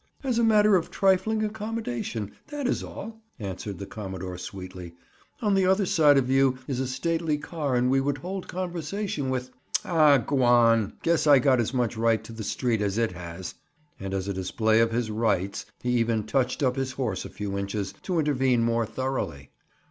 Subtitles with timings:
[0.23, 4.95] "As a matter of trifling accommodation, that is all," answered the commodore sweetly.
[5.43, 9.29] "On the other side of you is a stately car and we would hold conversation
[9.29, 9.51] with—"
[9.85, 10.93] "Aw, gwan!
[11.03, 13.53] Guess I got as much right to the street as it has."
[13.99, 17.55] And as a display of his "rights," he even touched up his horse a few
[17.55, 19.51] inches, to intervene more thoroughly.